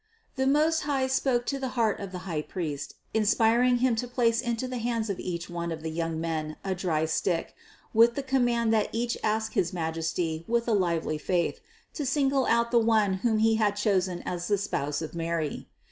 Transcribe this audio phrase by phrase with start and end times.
[0.35, 4.67] The Most High spoke to the heart of the highpriest, inspiring him to place into
[4.67, 7.53] the hands of each one of the young men a dry stick,
[7.93, 11.59] with the com mand that each ask his Majesty with a lively faith,
[11.93, 15.67] to single out the one whom He had chosen as the spouse of Mary.